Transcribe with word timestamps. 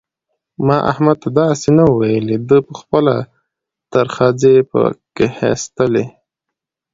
ما 0.65 0.77
احمد 0.91 1.17
ته 1.23 1.29
داسې 1.41 1.69
نه 1.77 1.83
وو 1.87 1.95
ويلي؛ 1.99 2.37
ده 2.49 2.57
په 2.67 2.73
خپله 2.81 3.15
ترخځي 3.93 4.55
په 4.71 4.81
کښېيستلې. 5.15 6.05